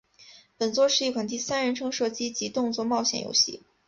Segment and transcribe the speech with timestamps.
[0.57, 3.61] 本作是一款第三人称射击及动作冒险游戏。